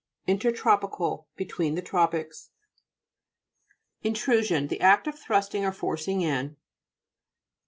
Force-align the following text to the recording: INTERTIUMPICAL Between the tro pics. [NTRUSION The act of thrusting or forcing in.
INTERTIUMPICAL 0.25 1.27
Between 1.35 1.75
the 1.75 1.83
tro 1.83 2.07
pics. 2.07 2.49
[NTRUSION 4.03 4.69
The 4.69 4.81
act 4.81 5.05
of 5.05 5.19
thrusting 5.19 5.63
or 5.63 5.71
forcing 5.71 6.21
in. 6.21 6.57